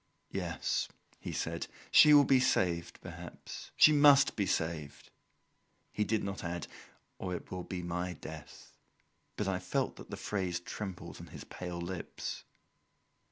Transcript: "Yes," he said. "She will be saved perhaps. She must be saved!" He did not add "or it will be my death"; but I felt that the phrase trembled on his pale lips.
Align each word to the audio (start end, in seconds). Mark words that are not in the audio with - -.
"Yes," 0.31 0.87
he 1.19 1.31
said. 1.31 1.67
"She 1.91 2.11
will 2.11 2.23
be 2.23 2.39
saved 2.39 2.99
perhaps. 3.01 3.69
She 3.77 3.91
must 3.91 4.35
be 4.35 4.47
saved!" 4.47 5.11
He 5.93 6.03
did 6.03 6.23
not 6.23 6.43
add 6.43 6.65
"or 7.19 7.35
it 7.35 7.51
will 7.51 7.61
be 7.61 7.83
my 7.83 8.13
death"; 8.13 8.75
but 9.37 9.47
I 9.47 9.59
felt 9.59 9.97
that 9.97 10.09
the 10.09 10.17
phrase 10.17 10.59
trembled 10.59 11.17
on 11.21 11.27
his 11.27 11.43
pale 11.43 11.79
lips. 11.79 12.45